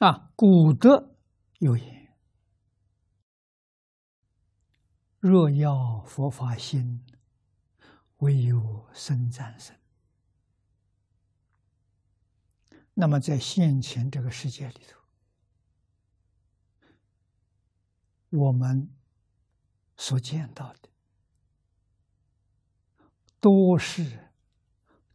[0.00, 1.14] 啊，古德
[1.58, 2.16] 有言
[5.20, 7.04] ：“若要佛法兴，
[8.16, 9.76] 唯有僧赞僧。”
[12.94, 14.98] 那么，在现前这个世界里头，
[18.30, 18.90] 我们
[19.98, 20.88] 所见到的
[23.38, 24.30] 都是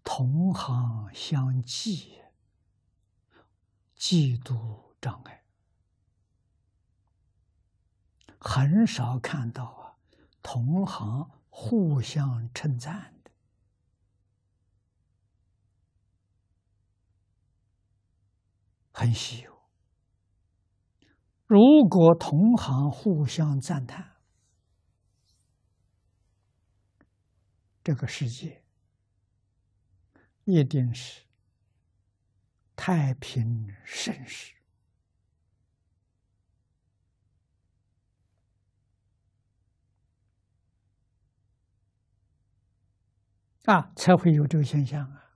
[0.03, 2.21] 同行相济。
[3.97, 5.43] 嫉妒障碍
[8.39, 9.97] 很少看到啊，
[10.43, 13.31] 同行互相称赞的
[18.91, 19.55] 很稀有。
[21.47, 24.15] 如果同行互相赞叹，
[27.83, 28.63] 这个世界
[30.43, 31.24] 一定是。
[32.87, 34.53] 太平盛世
[43.63, 45.31] 啊，才会有这个现象啊！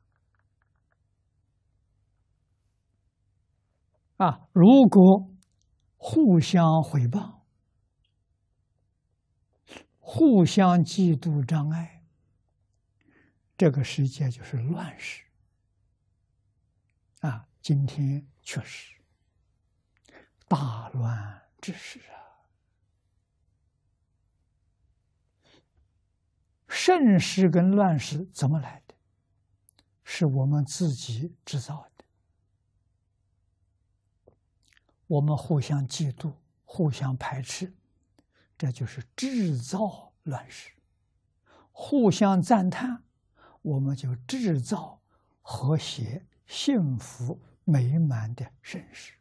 [4.17, 5.27] 啊，如果
[5.97, 7.47] 互相回报、
[9.97, 12.03] 互相嫉妒、障碍，
[13.57, 15.23] 这个世界就是乱世。
[17.19, 18.95] 啊，今天确实
[20.47, 22.15] 大乱之时啊！
[26.67, 28.95] 盛世跟乱世怎么来的？
[30.03, 32.05] 是我们自己制造的。
[35.07, 37.75] 我们互相嫉妒、互相排斥，
[38.57, 40.71] 这就是制造乱世；
[41.71, 43.03] 互相赞叹，
[43.61, 45.01] 我们就制造
[45.41, 46.25] 和谐。
[46.49, 49.13] 幸福美满的盛世，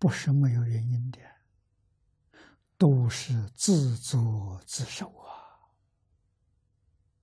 [0.00, 1.20] 不是没有原因的，
[2.76, 5.06] 都是自作自受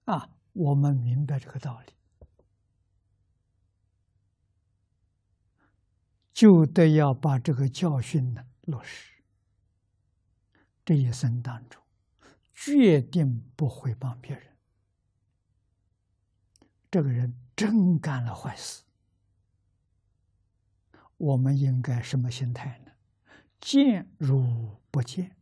[0.05, 0.15] 啊！
[0.15, 1.93] 啊，我们明白这个道理，
[6.31, 9.21] 就得要把这个教训呢落实。
[10.85, 11.80] 这一生当中。
[12.53, 14.43] 决定不会帮别人。
[16.89, 18.83] 这个人真干了坏事，
[21.17, 22.91] 我们应该什么心态呢？
[23.59, 25.35] 见如不见，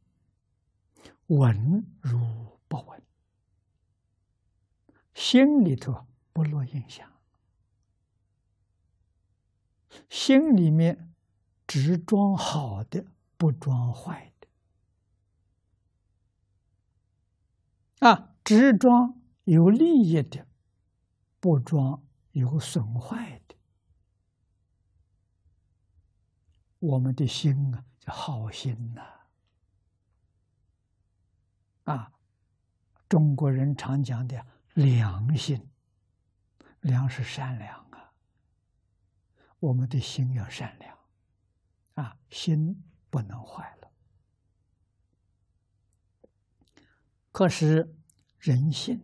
[1.28, 3.02] 闻如不闻，
[5.14, 7.12] 心里头不落印象，
[10.10, 11.14] 心里面
[11.66, 13.06] 只装好的，
[13.38, 14.39] 不装坏的。
[18.00, 20.48] 啊，只装有利益的，
[21.40, 23.56] 不装有损坏的。
[26.80, 29.02] 我们的心啊，叫好心呐。
[31.84, 32.14] 啊，
[33.10, 34.46] 中国人常讲的
[34.76, 35.70] 良心，
[36.80, 38.14] 良是善良啊。
[39.60, 40.98] 我们的心要善良，
[41.96, 43.89] 啊，心不能坏了。
[47.40, 47.96] 可是
[48.38, 49.02] 人性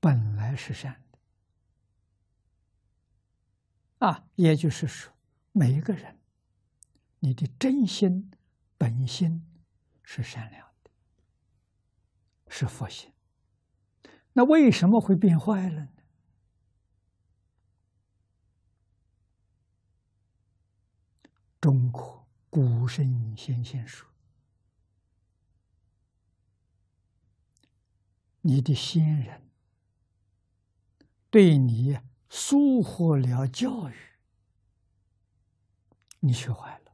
[0.00, 1.18] 本来是善的
[4.06, 5.12] 啊，也就是说，
[5.52, 6.18] 每一个人，
[7.18, 8.30] 你的真心
[8.78, 9.46] 本心
[10.02, 10.90] 是善良的，
[12.48, 13.12] 是佛心。
[14.32, 15.88] 那为什么会变坏了呢？
[21.60, 24.11] 中国古圣先贤说。
[28.42, 29.50] 你的先人
[31.30, 31.98] 对你
[32.28, 33.94] 疏忽了教育，
[36.20, 36.92] 你学坏了。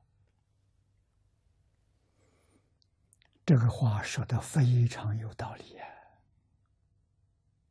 [3.45, 5.89] 这个话说的非常有道理啊！